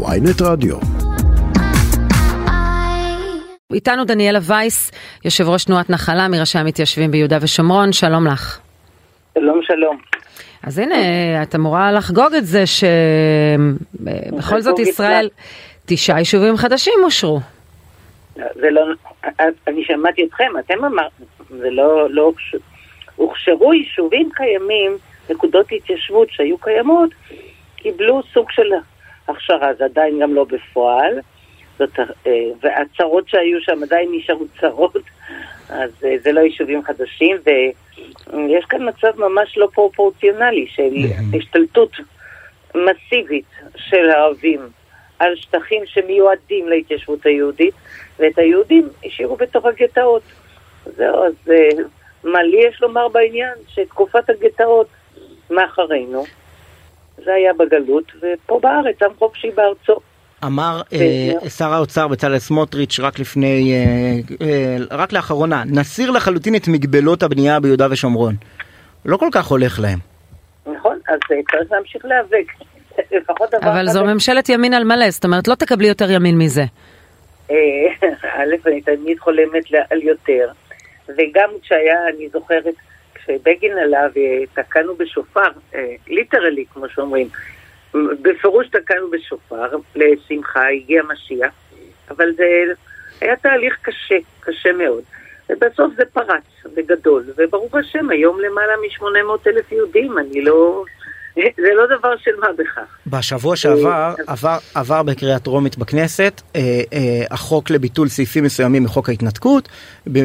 [0.00, 0.76] ויינט רדיו.
[3.74, 4.90] איתנו דניאלה וייס,
[5.24, 8.58] יושב ראש תנועת נחלה מראשי המתיישבים ביהודה ושומרון, שלום לך.
[9.38, 9.98] שלום שלום.
[10.62, 10.96] אז הנה,
[11.42, 15.28] את אמורה לחגוג את זה שבכל זאת ישראל,
[15.86, 17.40] תשעה יישובים חדשים אושרו.
[18.36, 18.82] זה לא,
[19.66, 22.32] אני שמעתי אתכם, אתם אמרתם, זה לא, לא,
[23.16, 24.96] הוכשרו יישובים קיימים,
[25.30, 27.10] נקודות התיישבות שהיו קיימות,
[27.76, 28.72] קיבלו סוג של
[29.28, 31.20] הכשרה, זה עדיין גם לא בפועל,
[31.78, 34.96] זאת, אה, והצרות שהיו שם עדיין נשארו צרות,
[35.68, 40.92] אז אה, זה לא יישובים חדשים, ויש כאן מצב ממש לא פרופורציונלי של
[41.38, 41.90] השתלטות
[42.74, 43.46] מסיבית
[43.76, 44.60] של הערבים
[45.18, 47.74] על שטחים שמיועדים להתיישבות היהודית,
[48.18, 50.22] ואת היהודים השאירו בתוך הגטאות.
[50.84, 51.82] זהו, אז אה,
[52.24, 53.54] מה לי יש לומר בעניין?
[53.68, 54.86] שתקופת הגטאות
[55.50, 56.24] מאחרינו.
[57.24, 60.00] זה היה בגלות, ופה בארץ, עם חופשי בארצו.
[60.44, 66.68] אמר אה, שר האוצר בצלאל סמוטריץ' רק לפני, אה, אה, רק לאחרונה, נסיר לחלוטין את
[66.68, 68.34] מגבלות הבנייה ביהודה ושומרון.
[69.04, 69.98] לא כל כך הולך להם.
[70.66, 72.46] נכון, אז אה, צריך להמשיך להיאבק.
[73.16, 73.88] לפחות דבר אבל.
[73.88, 76.64] זו ממשלת ימין על מלא, זאת אומרת לא תקבלי יותר ימין מזה.
[77.50, 77.56] אה,
[78.38, 80.48] א', אני תמיד חולמת על יותר,
[81.08, 82.74] וגם כשהיה, אני זוכרת,
[83.24, 85.48] כשבגין עלה ותקענו בשופר,
[86.08, 87.28] ליטרלי, כמו שאומרים,
[87.94, 91.52] בפירוש תקענו בשופר, לשמחה, הגיע משיח,
[92.10, 92.44] אבל זה
[93.20, 95.02] היה תהליך קשה, קשה מאוד.
[95.50, 96.42] ובסוף זה פרץ,
[96.74, 100.84] בגדול, וברוך השם, היום למעלה מ-800 אלף יהודים, אני לא...
[101.36, 102.80] זה לא דבר של מה בכך.
[103.06, 106.60] בשבוע שעבר עבר, עבר בקריאה טרומית בכנסת אה,
[106.92, 109.68] אה, החוק לביטול סעיפים מסוימים מחוק ההתנתקות,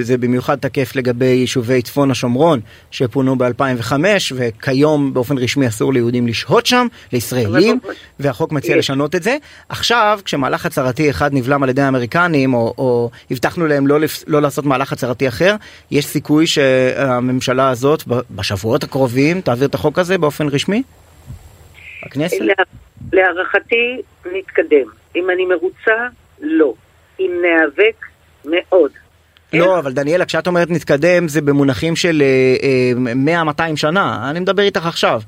[0.00, 2.60] זה במיוחד תקף לגבי יישובי צפון השומרון
[2.90, 3.92] שפונו ב-2005
[4.34, 7.78] וכיום באופן רשמי אסור ליהודים לשהות שם, לישראלים,
[8.20, 8.76] והחוק מציע.
[8.76, 9.36] לשנות את זה.
[9.68, 14.64] עכשיו כשמהלך הצהרתי אחד נבלם על ידי האמריקנים או, או הבטחנו להם לא, לא לעשות
[14.64, 15.54] מהלך הצהרתי אחר,
[15.90, 20.82] יש סיכוי שהממשלה הזאת בשבועות הקרובים תעביר את החוק הזה באופן רשמי?
[22.06, 22.36] הכנסת?
[22.40, 22.54] לה-
[23.12, 24.00] להערכתי,
[24.32, 24.86] נתקדם.
[25.16, 26.06] אם אני מרוצה,
[26.40, 26.74] לא.
[27.20, 28.06] אם ניאבק,
[28.44, 28.90] מאוד.
[29.52, 34.86] לא, אבל דניאלה, כשאת אומרת נתקדם זה במונחים של אה, 100-200 שנה, אני מדבר איתך
[34.86, 35.20] עכשיו.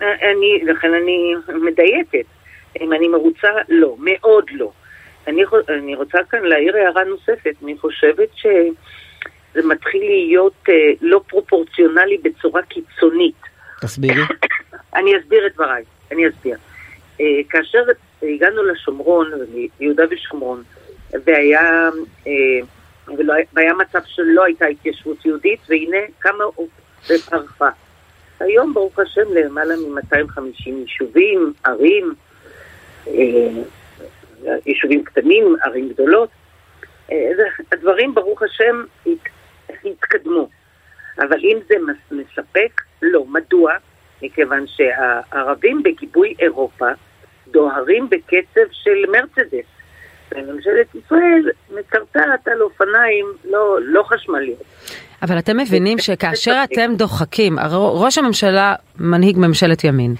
[0.00, 2.26] אני, לכן אני מדייקת.
[2.80, 3.96] אם אני מרוצה, לא.
[3.98, 4.70] מאוד לא.
[5.26, 7.54] אני, אני רוצה כאן להעיר הערה נוספת.
[7.64, 13.34] אני חושבת שזה מתחיל להיות אה, לא פרופורציונלי בצורה קיצונית.
[13.80, 14.22] תסבירי.
[14.96, 16.56] אני אסביר את דבריי, אני אסביר.
[17.20, 17.82] אה, כאשר
[18.22, 19.30] הגענו לשומרון,
[19.80, 20.62] ליהודה ושומרון,
[21.24, 21.88] והיה,
[22.26, 22.32] אה,
[23.16, 26.44] ולא, היה- והיה מצב שלא הייתה התיישבות יהודית, והנה קמה
[27.10, 27.70] ופרחה.
[28.40, 32.14] היום, ברוך השם, למעלה מ-250 יישובים, ערים,
[33.08, 33.62] אה,
[34.66, 36.28] יישובים קטנים, ערים גדולות.
[37.72, 40.48] הדברים, ברוך השם, הת- התקדמו.
[41.18, 43.24] אבל אם זה מס- מספק, לא.
[43.24, 43.72] מדוע?
[44.22, 46.86] מכיוון שהערבים בגיבוי אירופה
[47.48, 49.66] דוהרים בקצב של מרצדס.
[50.32, 54.62] וממשלת ישראל מקרטעת על אופניים לא, לא חשמליות.
[55.22, 60.14] אבל אתם מבינים שכאשר אתם דוחקים, ראש הממשלה מנהיג ממשלת ימין.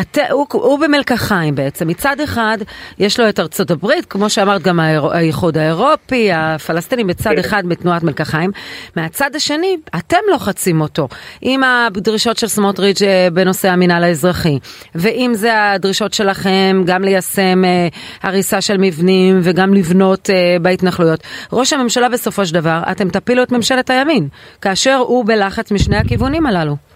[0.00, 2.58] את, הוא, הוא במלקחיים בעצם, מצד אחד
[2.98, 8.50] יש לו את ארצות הברית, כמו שאמרת גם האיחוד האירופי, הפלסטינים בצד אחד בתנועת מלקחיים,
[8.96, 11.08] מהצד השני אתם לוחצים אותו,
[11.40, 14.58] עם הדרישות של סמוטריץ' אה, בנושא המינהל האזרחי,
[14.94, 17.88] ואם זה הדרישות שלכם גם ליישם אה,
[18.22, 21.20] הריסה של מבנים וגם לבנות אה, בהתנחלויות.
[21.52, 24.28] ראש הממשלה בסופו של דבר, אתם תפילו את ממשלת הימין,
[24.60, 26.93] כאשר הוא בלחץ משני הכיוונים הללו.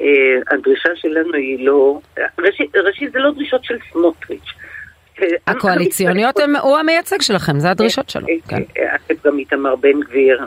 [0.00, 0.06] אה,
[0.50, 1.98] הדרישה שלנו היא לא...
[2.38, 4.48] ראשית, ראשית זה לא דרישות של סמוטריץ'.
[5.22, 8.26] אה, הקואליציוניות הם, הוא המייצג שלכם, זה הדרישות שלו.
[8.48, 8.62] כן.
[8.78, 10.40] אה, אה, גם איתמר בן גביר.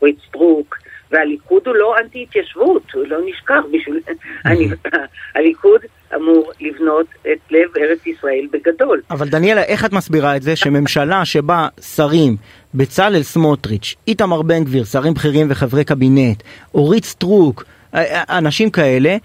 [0.00, 0.76] ואורית סטרוק,
[1.10, 4.00] והליכוד הוא לא אנטי התיישבות, הוא לא נשכח בשביל...
[4.46, 4.68] אני-
[5.34, 5.80] הליכוד
[6.14, 9.00] אמור לבנות את לב ארץ ישראל בגדול.
[9.10, 12.36] אבל דניאלה, איך את מסבירה את זה שממשלה שבה שרים,
[12.74, 16.42] בצלאל סמוטריץ', איתמר בן גביר, שרים בכירים וחברי קבינט,
[16.74, 17.64] אורית סטרוק,
[18.28, 19.16] אנשים כאלה,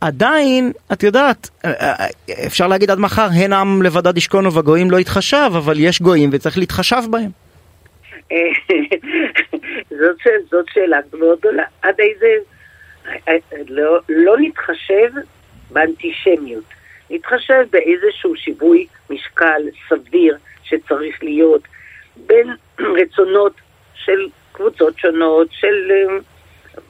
[0.00, 2.06] עדיין, את יודעת, אה, אה,
[2.46, 6.58] אפשר להגיד עד מחר, הן עם לבדד ישכון ובגויים לא יתחשב, אבל יש גויים וצריך
[6.58, 7.30] להתחשב בהם.
[8.32, 8.36] אה,
[10.00, 10.16] זאת,
[10.50, 11.64] זאת שאלה מאוד גדולה.
[11.82, 12.26] עד איזה...
[13.28, 13.32] אה,
[13.68, 15.10] לא, לא נתחשב
[15.70, 16.64] באנטישמיות.
[17.10, 21.62] נתחשב באיזשהו שיווי משקל סביר שצריך להיות
[22.16, 22.48] בין
[23.00, 23.52] רצונות
[23.94, 26.18] של קבוצות שונות, של, אה,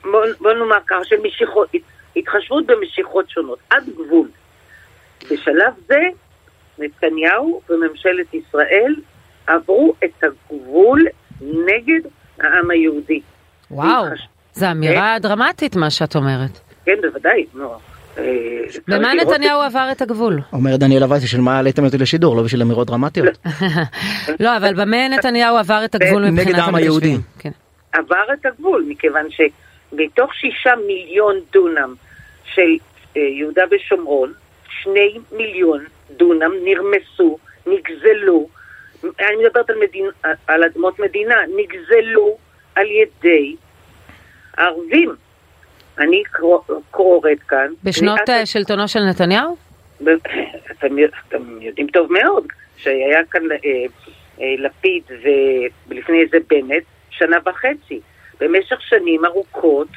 [0.02, 1.68] בוא, בוא נאמר ככה, של משיכות,
[2.16, 4.28] התחשבות במשיכות שונות, עד גבול.
[5.30, 6.00] בשלב זה
[6.78, 8.94] נתניהו וממשלת ישראל
[9.46, 11.06] עברו את הגבול
[11.40, 12.08] נגד
[12.38, 13.20] העם היהודי.
[13.70, 14.04] וואו,
[14.52, 16.60] זו אמירה דרמטית מה שאת אומרת.
[16.84, 17.72] כן, בוודאי, נו.
[18.18, 18.24] אה,
[18.88, 20.40] במה צריך לראות נתניהו עבר את הגבול?
[20.52, 23.38] אומר דניאל וייס, בשביל מה העליתם אותי לשידור, לא בשביל אמירות דרמטיות.
[24.40, 27.06] לא, אבל במה נתניהו עבר את הגבול נגד מבחינת העם היהודי.
[27.06, 27.20] המתיישבים?
[27.38, 27.50] כן.
[27.92, 29.26] עבר את הגבול, מכיוון
[29.96, 31.94] שמתוך שישה מיליון דונם
[32.44, 32.76] של
[33.16, 34.32] אה, יהודה ושומרון,
[34.82, 38.48] שני מיליון דונם נרמסו, נגזלו,
[39.04, 40.06] אני מדברת על, מדינ...
[40.46, 42.36] על אדמות מדינה, נגזלו
[42.74, 43.56] על ידי
[44.56, 45.14] ערבים.
[45.98, 46.22] אני
[46.90, 47.72] קוראת כאן.
[47.84, 49.56] בשנות ואת- אה, שלטונו של נתניהו?
[50.70, 50.96] אתם,
[51.28, 52.46] אתם יודעים טוב מאוד
[52.76, 53.56] שהיה כאן אה,
[54.40, 55.02] אה, לפיד
[55.88, 58.00] ולפני זה בנט שנה וחצי.
[58.42, 59.88] במשך שנים ארוכות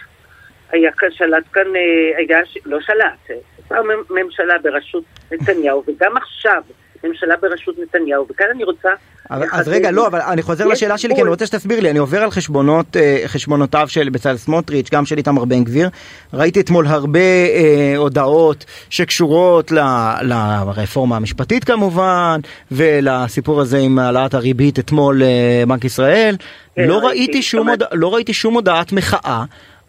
[0.71, 6.17] היה כאן, שלט כאן, אה, היה, לא שלט, אה, הייתה מ- ממשלה בראשות נתניהו, וגם
[6.17, 6.63] עכשיו
[7.07, 8.89] ממשלה בראשות נתניהו, וכאן אני רוצה...
[9.31, 11.21] אבל- אז רגע, לא, אבל אני חוזר לשאלה שלי, כי.
[11.21, 15.17] אני רוצה שתסביר לי, אני עובר על חשבונות, אה, חשבונותיו של בצלאל סמוטריץ', גם של
[15.17, 15.89] איתמר בן גביר.
[16.33, 19.79] ראיתי אתמול הרבה אה, הודעות שקשורות ל,
[20.21, 22.39] לרפורמה המשפטית כמובן,
[22.71, 26.35] ולסיפור הזה עם העלאת הריבית אתמול אה, בנק ישראל.
[26.75, 29.43] כן, לא ראיתי, ראיתי שום הודע- לא ראיתי שום הודעת מחאה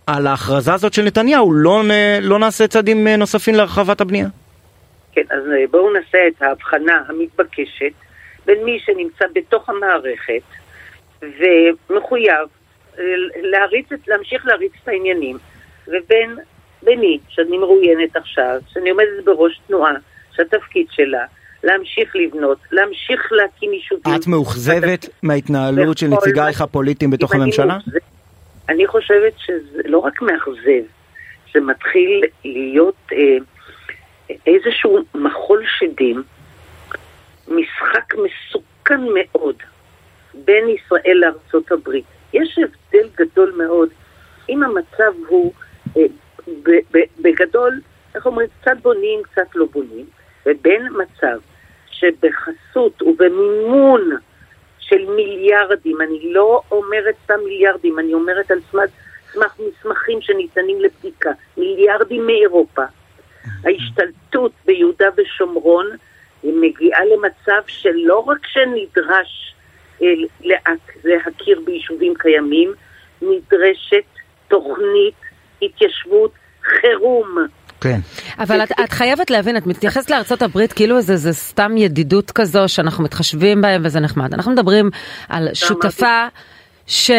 [0.06, 1.82] על ההכרזה הזאת של נתניהו, לא
[2.20, 4.26] לא נעשה צעדים אה, נוספים להרחבת הבנייה.
[5.16, 7.92] כן, אז אה, בואו נעשה את ההבחנה המתבקשת
[8.46, 10.42] בין מי שנמצא בתוך המערכת
[11.22, 12.48] ומחויב
[12.98, 13.04] אה,
[13.42, 15.38] להריץ, להמשיך להריץ את העניינים,
[15.86, 16.36] ובין
[16.82, 19.92] ביני, שאני מרואיינת עכשיו, שאני עומדת בראש תנועה
[20.32, 21.24] שהתפקיד שלה
[21.64, 24.14] להמשיך לבנות, להמשיך להקים יישובים.
[24.20, 27.78] את מאוכזבת מההתנהלות של נציגייך הפוליטיים בתוך הממשלה?
[28.68, 30.86] אני חושבת שזה לא רק מאכזב,
[31.54, 33.36] זה מתחיל להיות אה,
[34.46, 36.22] איזשהו מחול שדים,
[37.48, 39.56] משחק מסוכן מאוד
[40.34, 42.04] בין ישראל לארצות הברית.
[42.32, 43.88] יש הבדל גדול מאוד
[44.48, 45.52] אם המצב הוא
[45.96, 46.02] אה,
[47.18, 47.80] בגדול,
[48.14, 50.06] איך אומרים, קצת בונים, קצת לא בונים,
[50.46, 51.38] ובין מצב
[51.90, 54.10] שבחסות ובמימון
[54.78, 58.58] של מיליארדים, אני לא אומרת סתם מיליארדים, אני אומרת על
[59.32, 62.82] סמך מסמכים שניתנים לבדיקה, מיליארדים מאירופה.
[63.64, 65.86] ההשתלטות ביהודה ושומרון
[66.42, 69.54] היא מגיעה למצב שלא רק שנדרש
[70.02, 70.08] אה,
[71.04, 72.72] להכיר ביישובים קיימים,
[73.22, 74.04] נדרשת
[74.48, 75.14] תוכנית
[75.62, 76.32] התיישבות
[76.62, 77.46] חירום.
[77.80, 77.98] כן.
[78.38, 82.64] אבל את, את חייבת להבין, את מתייחסת לארצות הברית כאילו זה, זה סתם ידידות כזו
[82.66, 84.34] שאנחנו מתחשבים בהם וזה נחמד.
[84.34, 84.90] אנחנו מדברים
[85.28, 86.26] על שותפה
[86.86, 87.10] ש...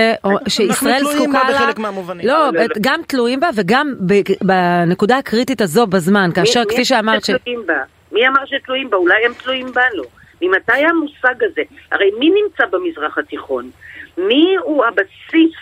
[0.47, 2.27] שישראל תלויים זקוקה בה לה, בחלק מהמובנים.
[2.27, 2.67] לא, לא, לא.
[2.81, 7.31] גם תלויים בה וגם ב- בנקודה הקריטית הזו בזמן, כאשר מי- כפי מי שאמרת, ש...
[7.31, 7.73] שתלויים בה?
[8.11, 8.97] מי אמר שתלויים בה?
[8.97, 10.03] אולי הם תלויים בנו.
[10.41, 11.61] ממתי המושג הזה?
[11.91, 13.69] הרי מי נמצא במזרח התיכון?
[14.17, 15.55] מי הוא הבסיס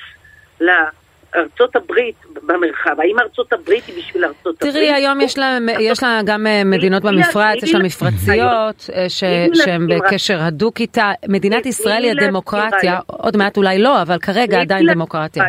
[1.36, 3.00] לארצות הברית במרחב?
[3.00, 4.76] האם ארצות הברית היא בשביל ארצות הברית?
[4.76, 9.88] תראי, היום יש לה, יש לה גם אה, מדינות במפרץ, יש לה מפרציות אה, שהן
[9.88, 11.12] בקשר הדוק איתה.
[11.28, 13.00] מדינת ישראל היא הדמוקרטיה.
[13.08, 15.44] עוד מעט אולי לא, אבל כרגע עדיין דמוקרטיה.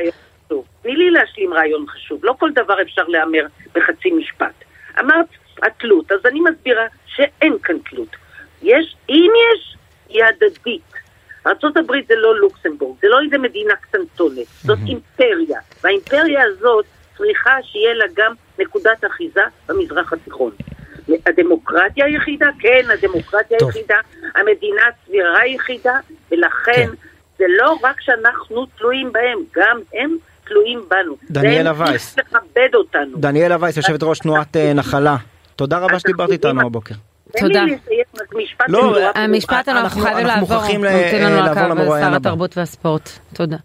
[0.83, 2.25] תני לי להשלים רעיון חשוב.
[2.25, 4.65] לא כל דבר אפשר להמר בחצי משפט.
[5.01, 5.27] אמרת
[5.63, 8.17] התלות, אז אני מסבירה שאין כאן תלות.
[8.63, 9.77] יש, אם יש,
[10.09, 10.83] היא הדדית.
[11.47, 16.85] ארה"ב זה לא לוקסמבורג, זה לא איזה מדינה קטנטונת, זאת אימפריה, והאימפריה הזאת
[17.17, 20.51] צריכה שיהיה לה גם נקודת אחיזה במזרח התיכון.
[21.27, 23.69] הדמוקרטיה היחידה, כן, הדמוקרטיה טוב.
[23.75, 23.97] היחידה,
[24.35, 25.95] המדינה הסבירה היחידה,
[26.31, 26.91] ולכן כן.
[27.39, 31.17] זה לא רק שאנחנו תלויים בהם, גם הם תלויים בנו.
[31.31, 32.19] דניאלה וייס.
[32.19, 33.17] לכבד אותנו.
[33.17, 35.17] דניאלה וייס, יושבת ראש תנועת אה, נחלה.
[35.57, 36.95] תודה רבה שדיברת איתנו הבוקר.
[37.37, 37.65] תן תודה.
[37.65, 38.65] לי לסיים רק משפט.
[38.69, 39.11] לא, נורא אה.
[39.15, 42.17] המשפט אנחנו חייבים לעבור, ממתין לנו לעבור על הקו למרואיין שר הבא.
[42.17, 43.11] התרבות והספורט.
[43.33, 43.57] תודה.